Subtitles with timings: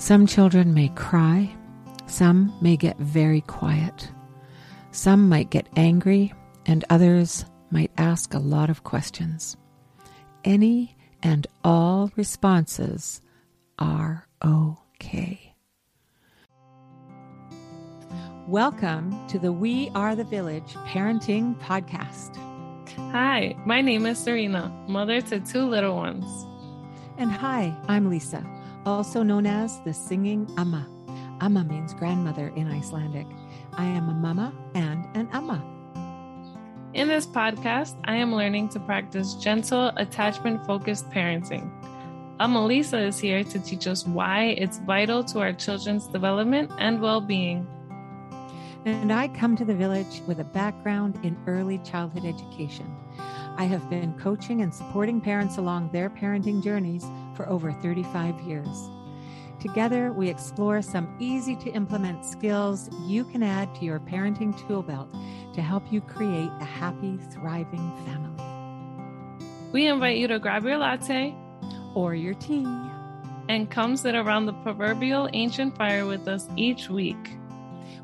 [0.00, 1.54] Some children may cry,
[2.06, 4.10] some may get very quiet,
[4.92, 6.32] some might get angry,
[6.64, 9.58] and others might ask a lot of questions.
[10.42, 13.20] Any and all responses
[13.78, 15.54] are okay.
[18.48, 22.36] Welcome to the We Are the Village Parenting Podcast.
[23.12, 26.46] Hi, my name is Serena, mother to two little ones.
[27.18, 30.88] And hi, I'm Lisa also known as the singing Amma.
[31.40, 33.26] Amma means grandmother in Icelandic.
[33.74, 35.62] I am a mama and an Amma.
[36.92, 41.70] In this podcast, I am learning to practice gentle, attachment focused parenting.
[42.40, 47.00] Amma Lisa is here to teach us why it's vital to our children's development and
[47.00, 47.66] well being.
[48.86, 52.96] And I come to the village with a background in early childhood education.
[53.58, 58.90] I have been coaching and supporting parents along their parenting journeys for over 35 years.
[59.60, 64.82] Together, we explore some easy to implement skills you can add to your parenting tool
[64.82, 65.08] belt
[65.52, 68.42] to help you create a happy, thriving family.
[69.72, 71.34] We invite you to grab your latte
[71.94, 72.66] or your tea
[73.48, 77.36] and come sit around the proverbial ancient fire with us each week.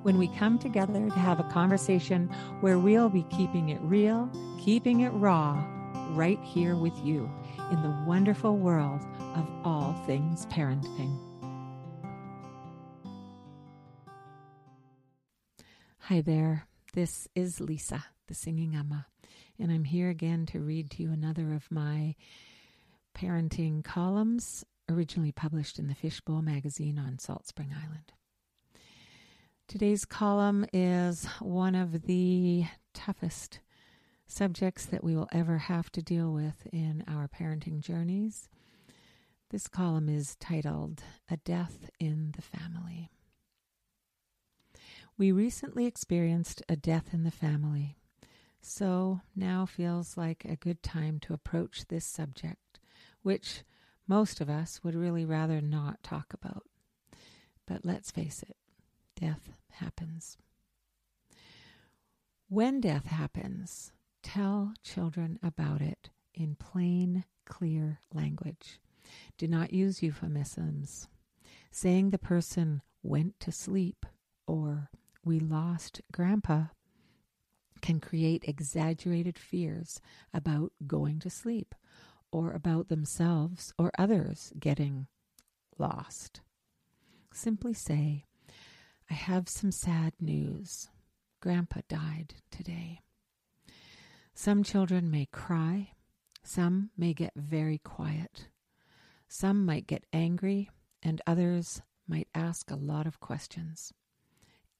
[0.02, 2.28] When we come together to have a conversation
[2.60, 5.64] where we'll be keeping it real, keeping it raw,
[6.10, 7.30] right here with you
[7.70, 9.00] in the wonderful world
[9.36, 11.14] of all things parenting.
[15.98, 19.06] Hi there, this is Lisa, the singing Amma,
[19.58, 22.14] and I'm here again to read to you another of my
[23.14, 28.12] parenting columns, originally published in the Fishbowl magazine on Salt Spring Island.
[29.68, 33.60] Today's column is one of the toughest
[34.26, 38.48] subjects that we will ever have to deal with in our parenting journeys.
[39.50, 43.12] This column is titled A Death in the Family.
[45.16, 47.96] We recently experienced a death in the family,
[48.60, 52.80] so now feels like a good time to approach this subject,
[53.22, 53.62] which
[54.08, 56.64] most of us would really rather not talk about.
[57.68, 58.56] But let's face it,
[59.14, 60.38] death happens.
[62.48, 63.92] When death happens,
[64.24, 68.80] tell children about it in plain, clear language.
[69.38, 71.08] Do not use euphemisms.
[71.70, 74.06] Saying the person went to sleep
[74.46, 74.90] or
[75.24, 76.66] we lost grandpa
[77.82, 80.00] can create exaggerated fears
[80.32, 81.74] about going to sleep
[82.32, 85.06] or about themselves or others getting
[85.78, 86.40] lost.
[87.32, 88.24] Simply say,
[89.10, 90.88] I have some sad news.
[91.40, 93.00] Grandpa died today.
[94.34, 95.92] Some children may cry,
[96.42, 98.48] some may get very quiet,
[99.28, 100.70] some might get angry,
[101.02, 103.92] and others might ask a lot of questions.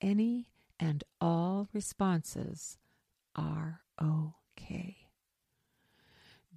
[0.00, 0.48] Any
[0.78, 2.78] and all responses
[3.34, 4.96] are okay.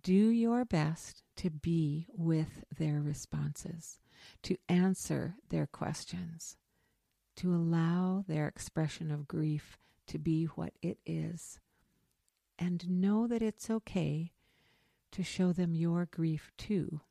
[0.01, 3.99] Do your best to be with their responses,
[4.43, 6.57] to answer their questions,
[7.37, 11.59] to allow their expression of grief to be what it is,
[12.57, 14.31] and know that it's okay
[15.11, 17.01] to show them your grief too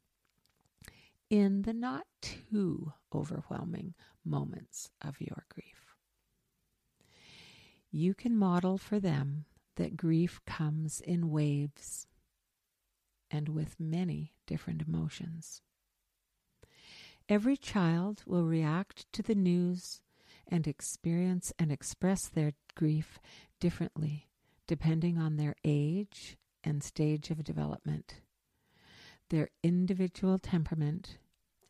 [1.30, 3.94] in the not too overwhelming
[4.24, 5.96] moments of your grief.
[7.90, 9.44] You can model for them
[9.76, 12.06] that grief comes in waves
[13.30, 15.62] and with many different emotions.
[17.28, 20.00] Every child will react to the news
[20.46, 23.18] and experience and express their grief
[23.60, 24.28] differently
[24.66, 28.20] depending on their age and stage of development,
[29.30, 31.18] their individual temperament,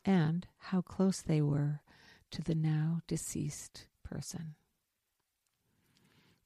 [0.05, 1.81] and how close they were
[2.31, 4.55] to the now deceased person.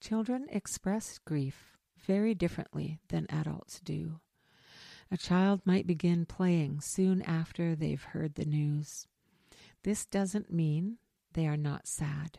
[0.01, 4.21] Children express grief very differently than adults do.
[5.11, 9.07] A child might begin playing soon after they've heard the news.
[9.85, 10.99] This doesn't mean
[11.35, 12.39] they are not sad,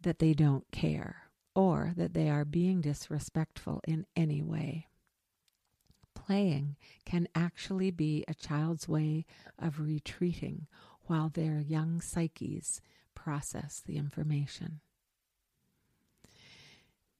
[0.00, 4.86] that they don't care, or that they are being disrespectful in any way.
[6.26, 9.26] Playing can actually be a child's way
[9.58, 10.66] of retreating
[11.06, 12.80] while their young psyches
[13.14, 14.80] process the information.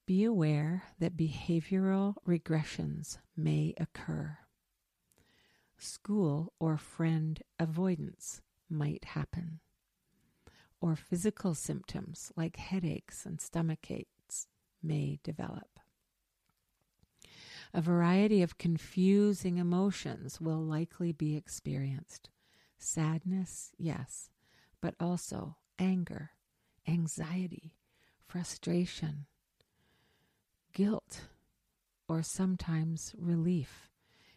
[0.07, 4.39] Be aware that behavioral regressions may occur.
[5.77, 9.59] School or friend avoidance might happen
[10.81, 14.47] or physical symptoms like headaches and stomach aches
[14.81, 15.74] may develop.
[17.75, 22.29] A variety of confusing emotions will likely be experienced,
[22.77, 24.29] Sadness, yes,
[24.79, 26.31] but also anger,
[26.87, 27.75] anxiety,
[28.25, 29.25] frustration,
[30.71, 31.23] guilt,
[32.07, 33.89] or sometimes relief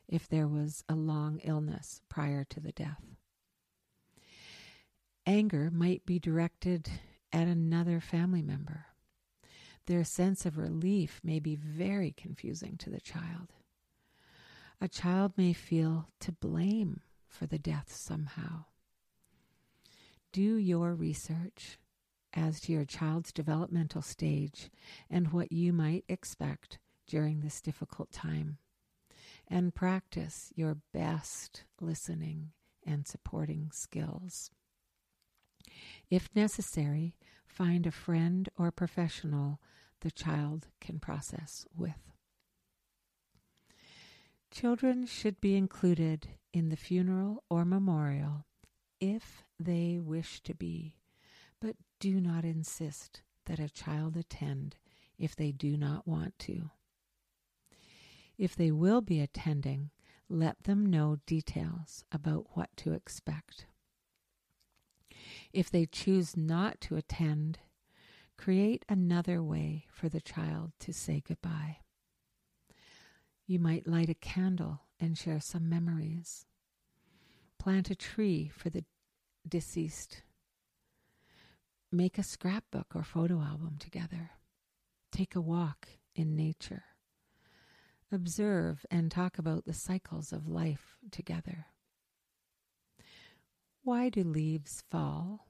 [0.09, 3.05] if there was a long illness prior to the death.
[5.27, 6.91] Anger might be directed
[7.33, 8.88] at another family member.
[9.89, 13.55] Their sense of relief may be very confusing to the child.
[14.83, 18.67] A child may feel to blame for the death somehow.
[20.31, 21.79] Do your research
[22.35, 24.71] as to your child's developmental stage
[25.09, 28.59] and what you might expect during this difficult time.
[29.49, 32.51] And practice your best listening
[32.87, 34.51] and supporting skills.
[36.11, 37.15] If necessary,
[37.47, 39.59] find a friend or professional
[40.01, 42.13] the child can process with.
[44.51, 48.47] Children should be included in the funeral or memorial
[49.01, 50.97] if they wish to be,
[51.61, 54.77] but do not insist that a child attend
[55.19, 56.71] if they do not want to.
[58.37, 59.91] If they will be attending,
[60.29, 63.67] let them know details about what to expect.
[65.53, 67.59] If they choose not to attend,
[68.39, 71.79] create another way for the child to say goodbye.
[73.47, 76.47] You might light a candle and share some memories.
[77.59, 78.85] Plant a tree for the
[79.47, 80.23] deceased.
[81.91, 84.31] Make a scrapbook or photo album together.
[85.11, 86.85] Take a walk in nature.
[88.13, 91.67] Observe and talk about the cycles of life together.
[93.83, 95.48] Why do leaves fall?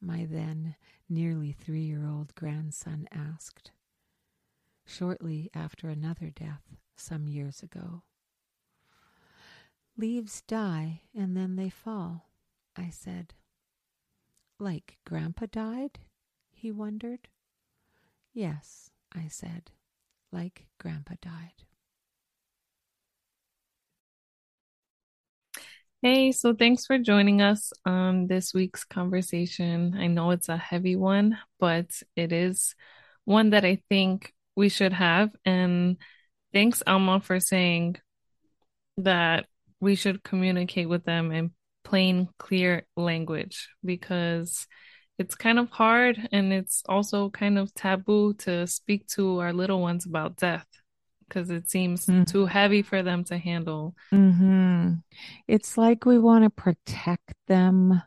[0.00, 0.76] My then
[1.08, 3.72] nearly three year old grandson asked,
[4.84, 6.62] shortly after another death
[6.96, 8.02] some years ago.
[9.96, 12.28] Leaves die and then they fall,
[12.76, 13.34] I said.
[14.58, 15.98] Like Grandpa died?
[16.50, 17.28] he wondered.
[18.32, 19.70] Yes, I said,
[20.32, 21.65] like Grandpa died.
[26.06, 29.96] Hey, so thanks for joining us on this week's conversation.
[29.98, 32.76] I know it's a heavy one, but it is
[33.24, 35.30] one that I think we should have.
[35.44, 35.96] And
[36.52, 37.96] thanks, Amma, for saying
[38.98, 39.46] that
[39.80, 41.50] we should communicate with them in
[41.82, 44.68] plain, clear language because
[45.18, 49.80] it's kind of hard and it's also kind of taboo to speak to our little
[49.80, 50.68] ones about death
[51.28, 52.26] because it seems mm.
[52.26, 53.94] too heavy for them to handle.
[54.12, 54.94] Mm-hmm.
[55.48, 58.02] It's like we want to protect them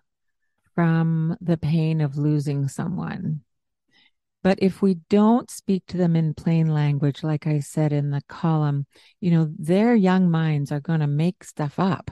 [0.75, 3.41] from the pain of losing someone.
[4.41, 8.21] But if we don't speak to them in plain language, like I said in the
[8.29, 8.85] column,
[9.19, 12.09] you know, their young minds are going to make stuff up.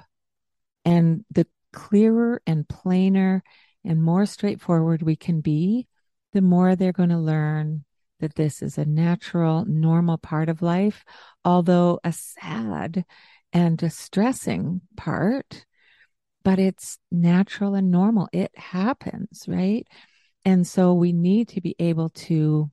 [0.83, 3.43] And the clearer and plainer
[3.85, 5.87] and more straightforward we can be,
[6.33, 7.85] the more they're going to learn
[8.19, 11.03] that this is a natural, normal part of life,
[11.45, 13.05] although a sad
[13.53, 15.65] and distressing part,
[16.43, 18.27] but it's natural and normal.
[18.31, 19.87] It happens, right?
[20.45, 22.71] And so we need to be able to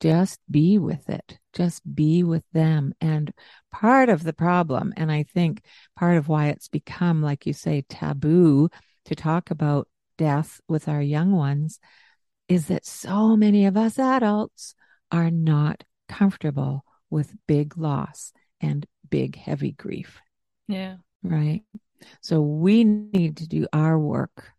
[0.00, 2.94] just be with it, just be with them.
[3.00, 3.32] And
[3.72, 5.62] part of the problem, and I think
[5.96, 8.68] part of why it's become, like you say, taboo
[9.06, 11.80] to talk about death with our young ones
[12.48, 14.74] is that so many of us adults
[15.10, 20.20] are not comfortable with big loss and big, heavy grief.
[20.66, 20.96] Yeah.
[21.22, 21.62] Right.
[22.20, 24.52] So we need to do our work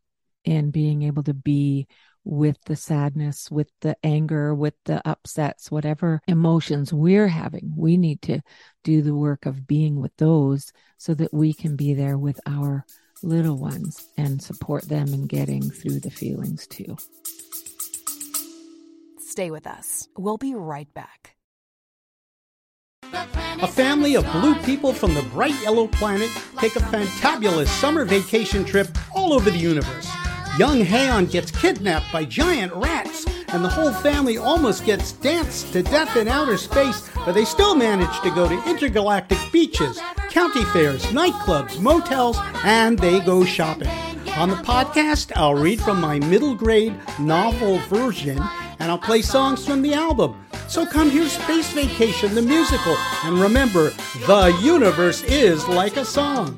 [0.44, 1.88] in being able to be
[2.24, 7.74] with the sadness, with the anger, with the upsets, whatever emotions we're having.
[7.76, 8.42] We need to
[8.84, 12.86] do the work of being with those so that we can be there with our
[13.24, 16.98] little ones and support them in getting through the feelings too.
[19.40, 20.10] Stay with us.
[20.18, 21.38] We'll be right back.
[23.14, 28.66] A family of blue people from the bright yellow planet take a fantabulous summer vacation
[28.66, 30.12] trip all over the universe.
[30.58, 35.84] Young Haon gets kidnapped by giant rats, and the whole family almost gets danced to
[35.84, 41.06] death in outer space, but they still manage to go to intergalactic beaches, county fairs,
[41.14, 43.88] nightclubs, motels, and they go shopping.
[44.36, 48.38] On the podcast, I'll read from my middle grade novel version
[48.80, 50.46] and I'll play songs from the album.
[50.68, 53.92] So come hear Space Vacation, the musical, and remember,
[54.28, 56.56] the universe is like a song.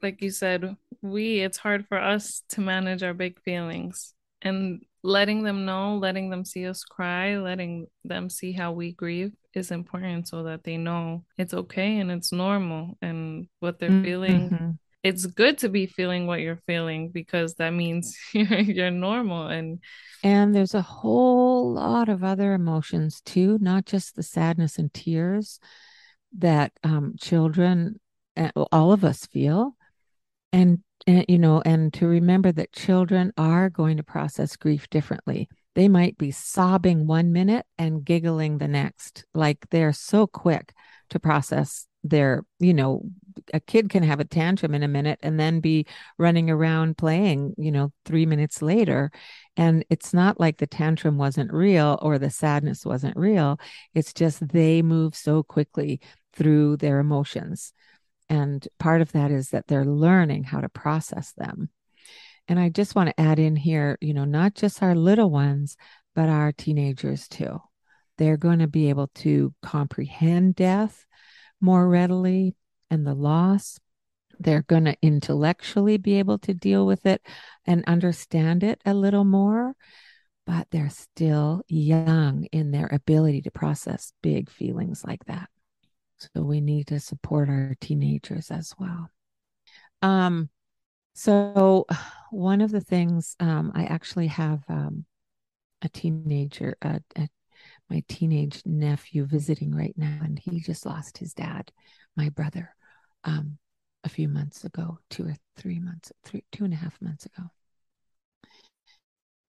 [0.00, 4.14] Like you said, we, it's hard for us to manage our big feelings.
[4.42, 9.32] And letting them know, letting them see us cry, letting them see how we grieve
[9.54, 14.04] is important so that they know it's okay and it's normal and what they're mm-hmm.
[14.04, 14.78] feeling.
[15.04, 19.78] It's good to be feeling what you're feeling because that means you're, you're normal and
[20.24, 25.60] and there's a whole lot of other emotions too, not just the sadness and tears
[26.38, 28.00] that um, children,
[28.36, 29.76] eh, all of us feel,
[30.52, 35.48] and and, you know, and to remember that children are going to process grief differently.
[35.74, 39.24] They might be sobbing one minute and giggling the next.
[39.32, 40.74] Like they're so quick
[41.08, 43.02] to process their, you know,
[43.54, 45.86] a kid can have a tantrum in a minute and then be
[46.18, 49.10] running around playing, you know, three minutes later.
[49.56, 53.58] And it's not like the tantrum wasn't real or the sadness wasn't real.
[53.94, 56.00] It's just they move so quickly
[56.34, 57.72] through their emotions.
[58.28, 61.70] And part of that is that they're learning how to process them.
[62.46, 65.76] And I just want to add in here, you know, not just our little ones,
[66.14, 67.60] but our teenagers too.
[68.16, 71.06] They're going to be able to comprehend death
[71.60, 72.56] more readily
[72.90, 73.78] and the loss.
[74.40, 77.22] They're going to intellectually be able to deal with it
[77.66, 79.74] and understand it a little more,
[80.46, 85.48] but they're still young in their ability to process big feelings like that.
[86.18, 89.10] So we need to support our teenagers as well.
[90.02, 90.50] Um,
[91.14, 91.86] so
[92.30, 95.04] one of the things um, I actually have um,
[95.82, 97.28] a teenager, uh, a,
[97.90, 101.72] my teenage nephew visiting right now, and he just lost his dad,
[102.16, 102.74] my brother,
[103.24, 103.58] um,
[104.04, 107.50] a few months ago, two or three months, three, two and a half months ago.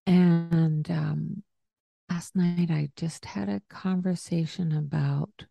[0.06, 1.42] And um,
[2.10, 5.46] last night I just had a conversation about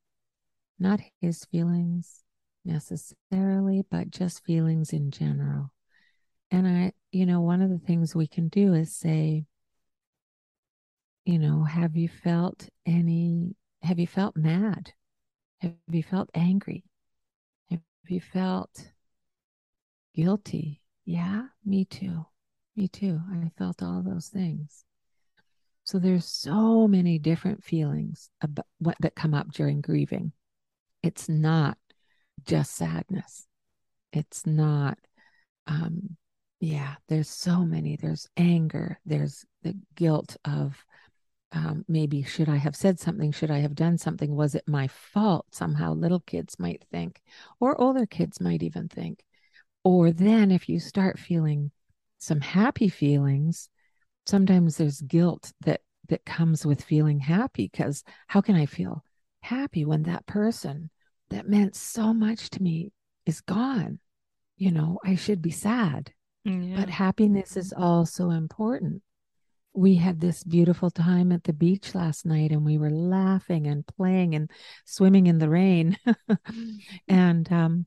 [0.79, 2.23] not his feelings
[2.65, 5.71] necessarily, but just feelings in general.
[6.51, 9.45] And I, you know, one of the things we can do is say,
[11.25, 14.93] you know, have you felt any, have you felt mad?
[15.59, 16.85] Have you felt angry?
[17.69, 18.91] Have you felt
[20.15, 20.81] guilty?
[21.05, 22.25] Yeah, me too.
[22.75, 23.19] Me too.
[23.31, 24.85] I felt all those things.
[25.83, 30.31] So there's so many different feelings about what that come up during grieving
[31.03, 31.77] it's not
[32.45, 33.45] just sadness.
[34.11, 34.97] It's not,
[35.67, 36.17] um,
[36.59, 37.95] yeah, there's so many.
[37.95, 40.83] There's anger, there's the guilt of
[41.51, 43.31] um, maybe should I have said something?
[43.31, 44.35] Should I have done something?
[44.35, 45.47] Was it my fault?
[45.51, 47.21] Somehow little kids might think,
[47.59, 49.23] or older kids might even think.
[49.83, 51.71] Or then if you start feeling
[52.19, 53.69] some happy feelings,
[54.25, 59.03] sometimes there's guilt that that comes with feeling happy because how can I feel
[59.41, 60.89] happy when that person
[61.29, 62.91] that meant so much to me
[63.25, 63.99] is gone.
[64.57, 66.11] You know, I should be sad,
[66.43, 66.75] yeah.
[66.75, 69.01] but happiness is also important.
[69.73, 73.85] We had this beautiful time at the beach last night and we were laughing and
[73.85, 74.49] playing and
[74.85, 75.97] swimming in the rain.
[77.07, 77.85] and um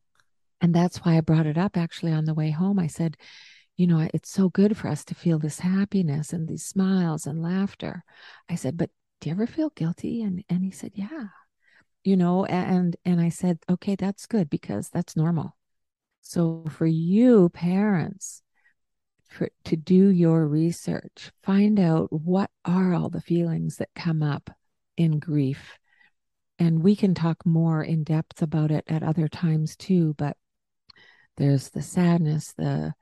[0.60, 2.78] and that's why I brought it up actually on the way home.
[2.78, 3.16] I said,
[3.76, 7.42] you know, it's so good for us to feel this happiness and these smiles and
[7.42, 8.04] laughter.
[8.48, 8.90] I said, but
[9.20, 10.22] do you ever feel guilty?
[10.22, 11.26] And and he said, yeah
[12.04, 15.56] you know and and i said okay that's good because that's normal.
[16.20, 18.42] So for you parents
[19.28, 24.50] for to do your research find out what are all the feelings that come up
[24.96, 25.78] in grief.
[26.58, 30.36] And we can talk more in depth about it at other times too but
[31.36, 32.94] there's the sadness the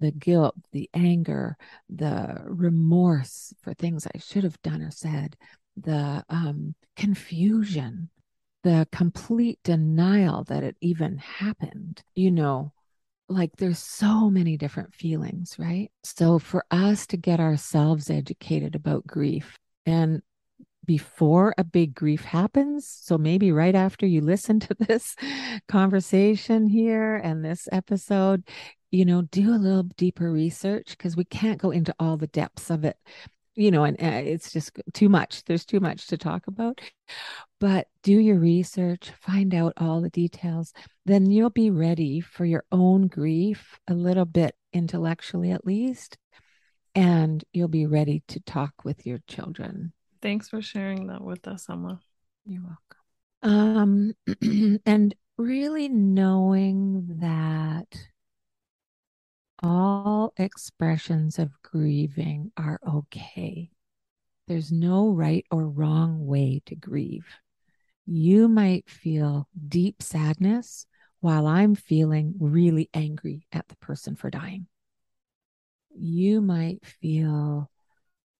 [0.00, 1.56] the guilt the anger
[1.88, 5.36] the remorse for things i should have done or said
[5.76, 8.10] the um, confusion
[8.66, 12.72] the complete denial that it even happened, you know,
[13.28, 15.92] like there's so many different feelings, right?
[16.02, 19.56] So for us to get ourselves educated about grief
[19.86, 20.20] and
[20.84, 25.14] before a big grief happens, so maybe right after you listen to this
[25.68, 28.42] conversation here and this episode,
[28.90, 32.68] you know, do a little deeper research because we can't go into all the depths
[32.68, 32.96] of it
[33.56, 35.44] you know, and uh, it's just too much.
[35.44, 36.80] There's too much to talk about.
[37.58, 40.74] But do your research, find out all the details.
[41.06, 46.18] Then you'll be ready for your own grief a little bit intellectually, at least.
[46.94, 49.92] And you'll be ready to talk with your children.
[50.20, 52.00] Thanks for sharing that with us, Amma.
[52.44, 54.14] You're welcome.
[54.22, 57.86] Um, and really knowing that
[59.62, 63.70] all expressions of grieving are okay.
[64.46, 67.26] There's no right or wrong way to grieve.
[68.06, 70.86] You might feel deep sadness
[71.20, 74.66] while I'm feeling really angry at the person for dying.
[75.98, 77.70] You might feel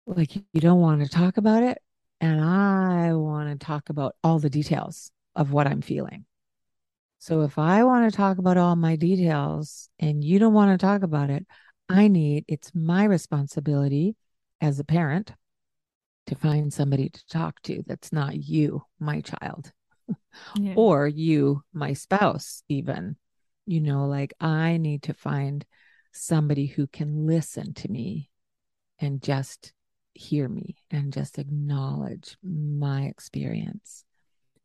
[0.07, 1.79] like you don't want to talk about it
[2.21, 6.26] and I want to talk about all the details of what I'm feeling.
[7.19, 10.85] So if I want to talk about all my details and you don't want to
[10.85, 11.47] talk about it,
[11.89, 14.17] I need it's my responsibility
[14.61, 15.33] as a parent
[16.27, 19.73] to find somebody to talk to that's not you, my child,
[20.57, 20.75] yeah.
[20.77, 23.17] or you, my spouse, even.
[23.67, 25.65] You know, like I need to find
[26.13, 28.31] somebody who can listen to me
[28.99, 29.73] and just
[30.15, 34.05] hear me and just acknowledge my experience.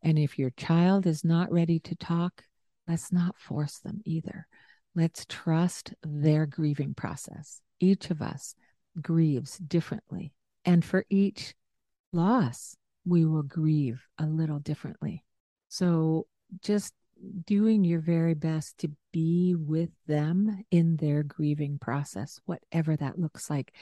[0.03, 2.43] And if your child is not ready to talk,
[2.87, 4.47] let's not force them either.
[4.95, 7.61] Let's trust their grieving process.
[7.79, 8.55] Each of us
[9.01, 10.33] grieves differently.
[10.65, 11.53] And for each
[12.11, 15.23] loss, we will grieve a little differently.
[15.69, 16.27] So
[16.61, 16.93] just
[17.45, 23.49] doing your very best to be with them in their grieving process, whatever that looks
[23.49, 23.73] like,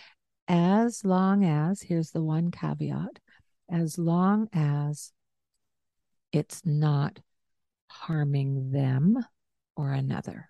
[0.48, 3.20] as long as, here's the one caveat,
[3.70, 5.12] as long as
[6.32, 7.20] it's not
[7.88, 9.24] harming them
[9.76, 10.50] or another.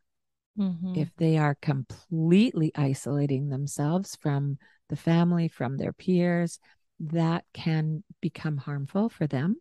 [0.58, 0.96] Mm-hmm.
[0.96, 4.58] If they are completely isolating themselves from
[4.90, 6.60] the family, from their peers,
[7.00, 9.56] that can become harmful for them.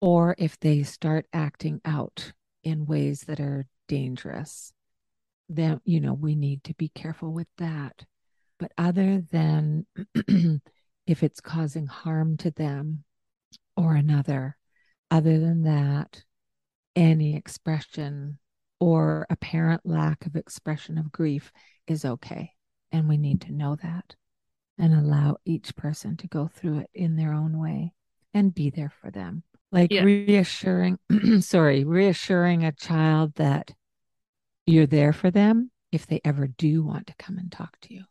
[0.00, 4.72] Or if they start acting out in ways that are dangerous,
[5.48, 8.04] then, you know, we need to be careful with that.
[8.58, 9.86] But other than
[11.06, 13.04] if it's causing harm to them
[13.76, 14.56] or another,
[15.10, 16.24] other than that,
[16.96, 18.38] any expression
[18.80, 21.52] or apparent lack of expression of grief
[21.86, 22.52] is okay.
[22.92, 24.14] And we need to know that
[24.78, 27.92] and allow each person to go through it in their own way
[28.32, 29.42] and be there for them.
[29.72, 30.02] Like yeah.
[30.02, 30.98] reassuring,
[31.40, 33.72] sorry, reassuring a child that
[34.66, 38.04] you're there for them if they ever do want to come and talk to you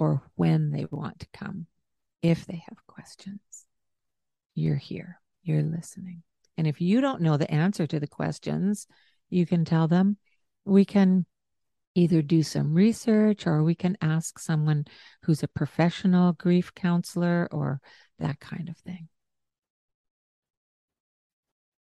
[0.00, 1.66] or when they want to come,
[2.22, 3.40] if they have questions.
[4.60, 6.22] You're here, you're listening.
[6.58, 8.86] And if you don't know the answer to the questions,
[9.30, 10.18] you can tell them.
[10.66, 11.24] We can
[11.94, 14.84] either do some research or we can ask someone
[15.22, 17.80] who's a professional grief counselor or
[18.18, 19.08] that kind of thing.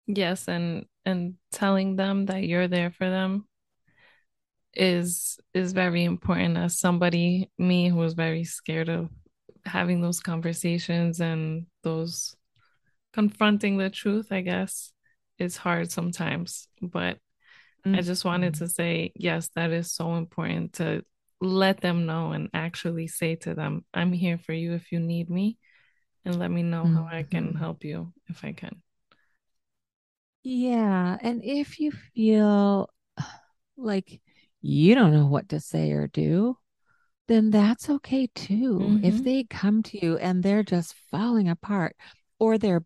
[0.08, 3.48] Yes, and and telling them that you're there for them
[4.74, 9.10] is is very important as somebody me who was very scared of
[9.64, 12.36] having those conversations and those
[13.14, 14.92] confronting the truth i guess
[15.40, 17.18] is hard sometimes but
[17.86, 17.96] mm-hmm.
[17.96, 21.04] i just wanted to say yes that is so important to
[21.42, 25.30] let them know and actually say to them i'm here for you if you need
[25.30, 25.58] me
[26.26, 26.96] and let me know mm-hmm.
[26.96, 27.58] how i can mm-hmm.
[27.58, 28.82] help you if i can
[30.44, 32.90] yeah and if you feel
[33.78, 34.22] like
[34.64, 36.58] you don't know what to say or do,
[37.28, 38.80] then that's okay too.
[38.80, 39.06] Mm-hmm.
[39.06, 41.96] If they come to you and they're just falling apart
[42.44, 42.84] or they're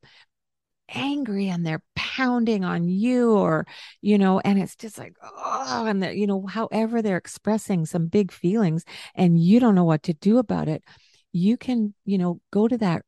[0.94, 3.66] angry and they're pounding on you or
[4.02, 8.32] you know and it's just like oh and you know however they're expressing some big
[8.32, 10.82] feelings and you don't know what to do about it
[11.34, 13.02] you can you know go to that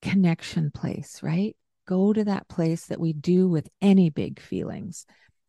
[0.00, 1.56] connection place right
[1.88, 5.04] go to that place that we do with any big feelings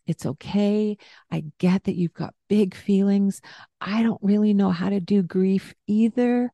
[0.09, 0.97] it's okay.
[1.29, 3.41] I get that you've got big feelings.
[3.79, 6.51] I don't really know how to do grief either.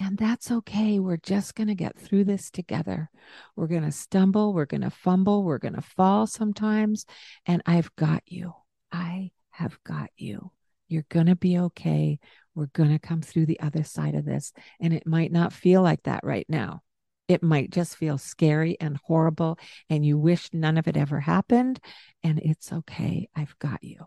[0.00, 0.98] And that's okay.
[0.98, 3.10] We're just going to get through this together.
[3.56, 4.52] We're going to stumble.
[4.52, 5.44] We're going to fumble.
[5.44, 7.06] We're going to fall sometimes.
[7.46, 8.54] And I've got you.
[8.92, 10.50] I have got you.
[10.88, 12.18] You're going to be okay.
[12.54, 14.52] We're going to come through the other side of this.
[14.80, 16.82] And it might not feel like that right now.
[17.26, 21.80] It might just feel scary and horrible, and you wish none of it ever happened.
[22.22, 23.30] And it's okay.
[23.34, 24.06] I've got you.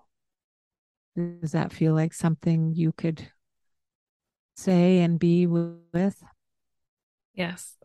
[1.41, 3.28] Does that feel like something you could
[4.58, 6.22] say and be with?
[7.34, 7.76] Yes.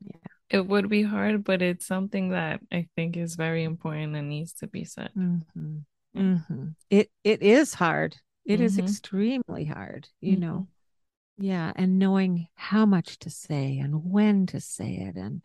[0.00, 0.16] Yeah.
[0.48, 4.52] It would be hard, but it's something that I think is very important and needs
[4.54, 5.10] to be said.
[5.16, 5.78] Mm-hmm.
[6.16, 6.66] Mm-hmm.
[6.88, 8.16] It it is hard.
[8.44, 8.64] It mm-hmm.
[8.64, 10.68] is extremely hard, you know.
[11.38, 11.44] Mm-hmm.
[11.44, 11.72] Yeah.
[11.74, 15.42] And knowing how much to say and when to say it and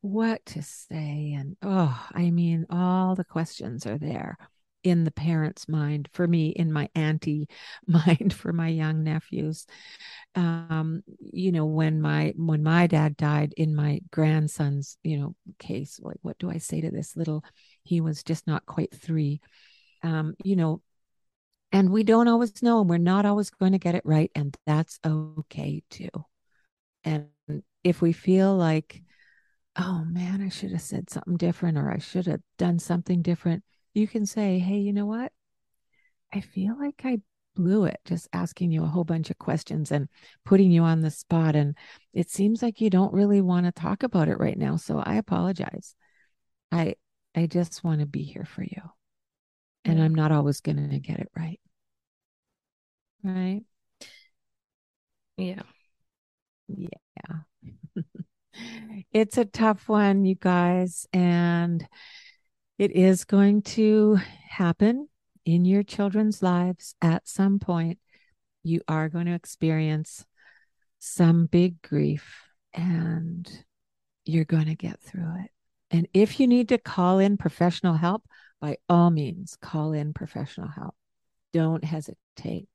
[0.00, 1.34] what to say.
[1.36, 4.38] And oh, I mean, all the questions are there
[4.84, 7.48] in the parent's mind for me in my auntie
[7.86, 9.66] mind for my young nephews
[10.34, 15.98] um you know when my when my dad died in my grandson's you know case
[16.02, 17.44] like what do i say to this little
[17.84, 19.40] he was just not quite 3
[20.02, 20.80] um you know
[21.72, 24.30] and we don't always know, and we're not always going to get it right.
[24.34, 26.08] And that's okay too.
[27.04, 27.28] And
[27.84, 29.02] if we feel like,
[29.76, 33.64] oh man, I should have said something different or I should have done something different,
[33.98, 35.32] you can say, hey, you know what?
[36.32, 37.18] I feel like I
[37.56, 40.08] blew it just asking you a whole bunch of questions and
[40.44, 41.56] putting you on the spot.
[41.56, 41.76] And
[42.12, 44.76] it seems like you don't really want to talk about it right now.
[44.76, 45.94] So I apologize.
[46.70, 46.94] I
[47.34, 48.82] I just want to be here for you.
[49.84, 51.60] And I'm not always going to get it right.
[53.22, 53.62] Right?
[55.36, 55.62] Yeah.
[56.68, 58.02] Yeah.
[59.12, 61.06] it's a tough one, you guys.
[61.12, 61.86] And
[62.78, 65.08] it is going to happen
[65.44, 67.98] in your children's lives at some point.
[68.62, 70.24] You are going to experience
[70.98, 72.42] some big grief
[72.74, 73.48] and
[74.24, 75.50] you're going to get through it.
[75.90, 78.24] And if you need to call in professional help,
[78.60, 80.94] by all means, call in professional help.
[81.52, 82.68] Don't hesitate.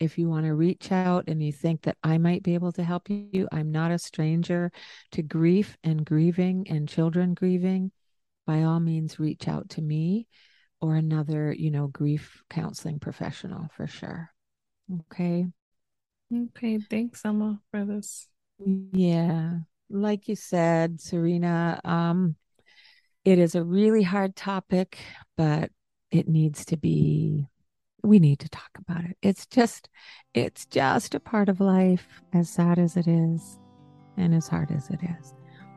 [0.00, 2.82] If you want to reach out and you think that I might be able to
[2.82, 4.72] help you, I'm not a stranger
[5.12, 7.92] to grief and grieving and children grieving.
[8.46, 10.26] By all means, reach out to me
[10.80, 14.30] or another, you know, grief counseling professional for sure.
[15.12, 15.46] Okay.
[16.34, 16.78] Okay.
[16.78, 18.28] Thanks, Amma, for this.
[18.92, 19.58] Yeah.
[19.88, 22.36] Like you said, Serena, um,
[23.24, 24.98] it is a really hard topic,
[25.36, 25.70] but
[26.10, 27.46] it needs to be
[28.02, 29.16] we need to talk about it.
[29.22, 29.88] It's just
[30.34, 33.58] it's just a part of life, as sad as it is
[34.16, 35.34] and as hard as it is.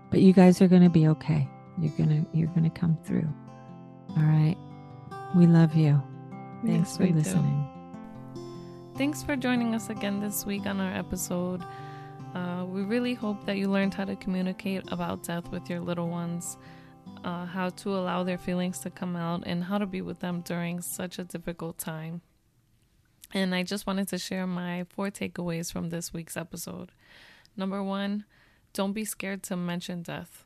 [0.09, 1.49] But you guys are going to be okay.
[1.79, 3.27] You're to you're to come through.
[4.11, 4.57] All right.
[5.35, 6.01] We love you.
[6.65, 7.67] Thanks yes, for listening.
[8.35, 8.97] Do.
[8.97, 11.63] Thanks for joining us again this week on our episode.
[12.35, 16.09] Uh, we really hope that you learned how to communicate about death with your little
[16.09, 16.57] ones,
[17.23, 20.41] uh, how to allow their feelings to come out, and how to be with them
[20.41, 22.21] during such a difficult time.
[23.33, 26.91] And I just wanted to share my four takeaways from this week's episode.
[27.57, 28.25] Number one,
[28.73, 30.45] don't be scared to mention death.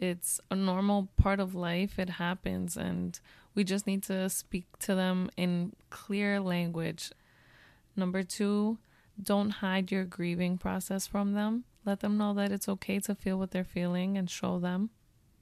[0.00, 3.20] It's a normal part of life, it happens, and
[3.54, 7.12] we just need to speak to them in clear language.
[7.94, 8.78] Number two,
[9.22, 11.64] don't hide your grieving process from them.
[11.84, 14.88] Let them know that it's okay to feel what they're feeling and show them.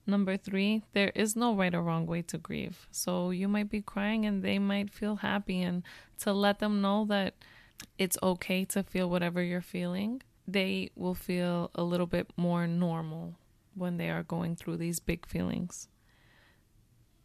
[0.08, 2.88] Number three, there is no right or wrong way to grieve.
[2.90, 5.84] So you might be crying and they might feel happy, and
[6.22, 7.34] to let them know that
[7.96, 13.36] it's okay to feel whatever you're feeling, they will feel a little bit more normal
[13.78, 15.88] when they are going through these big feelings.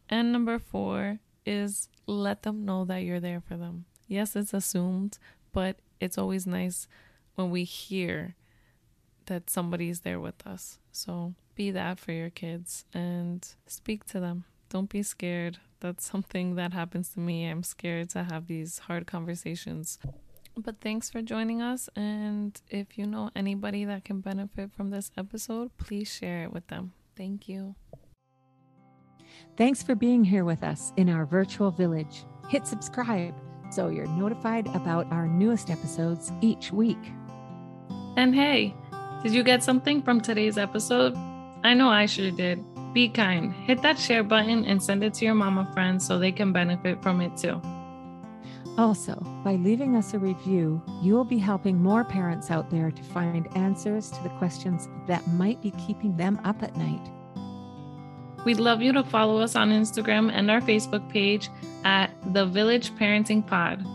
[0.08, 3.86] And number four is let them know that you're there for them.
[4.06, 5.18] Yes, it's assumed,
[5.52, 6.86] but it's always nice
[7.34, 8.36] when we hear
[9.26, 10.78] that somebody's there with us.
[10.92, 14.44] So be that for your kids and speak to them.
[14.68, 15.58] Don't be scared.
[15.80, 17.46] That's something that happens to me.
[17.46, 19.98] I'm scared to have these hard conversations.
[20.56, 21.88] But thanks for joining us.
[21.96, 26.68] And if you know anybody that can benefit from this episode, please share it with
[26.68, 26.92] them.
[27.16, 27.74] Thank you.
[29.56, 32.24] Thanks for being here with us in our virtual village.
[32.48, 33.34] Hit subscribe
[33.70, 36.98] so you're notified about our newest episodes each week.
[38.16, 38.74] And hey,
[39.22, 41.16] did you get something from today's episode?
[41.64, 42.62] I know I sure did.
[42.92, 43.52] Be kind.
[43.52, 47.02] Hit that share button and send it to your mama friends so they can benefit
[47.02, 47.60] from it too.
[48.76, 53.02] Also, by leaving us a review, you will be helping more parents out there to
[53.04, 57.08] find answers to the questions that might be keeping them up at night.
[58.44, 61.50] We'd love you to follow us on Instagram and our Facebook page
[61.84, 63.86] at The Village Parenting Pod.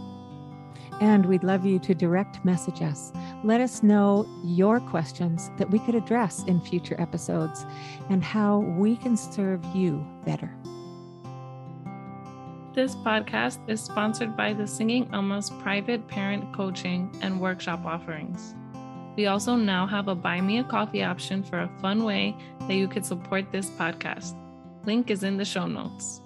[1.02, 3.12] And we'd love you to direct message us.
[3.44, 7.66] Let us know your questions that we could address in future episodes
[8.10, 10.54] and how we can serve you better.
[12.80, 18.56] This podcast is sponsored by the Singing Amma's private parent coaching and workshop offerings.
[19.18, 22.38] We also now have a buy me a coffee option for a fun way
[22.70, 24.34] that you could support this podcast.
[24.86, 26.22] Link is in the show notes.